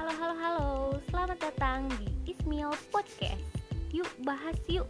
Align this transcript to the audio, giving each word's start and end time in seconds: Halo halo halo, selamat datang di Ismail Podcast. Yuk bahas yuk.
Halo 0.00 0.16
halo 0.16 0.34
halo, 0.40 0.68
selamat 1.12 1.38
datang 1.44 1.84
di 2.00 2.32
Ismail 2.32 2.72
Podcast. 2.88 3.44
Yuk 3.92 4.08
bahas 4.24 4.56
yuk. 4.64 4.88